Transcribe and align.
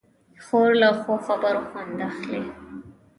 خور 0.45 0.69
له 0.81 0.89
ښو 1.01 1.13
خبرو 1.27 1.61
خوند 1.69 1.97
اخلي. 2.09 2.41